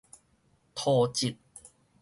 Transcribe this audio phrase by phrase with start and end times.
[0.73, 1.37] 塗質